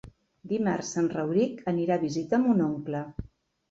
Dimarts 0.53 0.95
en 1.03 1.11
Rauric 1.13 1.63
anirà 1.75 2.01
a 2.01 2.05
visitar 2.09 2.45
mon 2.49 2.69
oncle. 2.73 3.09